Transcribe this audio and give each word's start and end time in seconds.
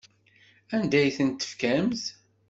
Anda 0.75 0.97
ay 0.99 1.11
tent-tefkamt? 1.17 2.03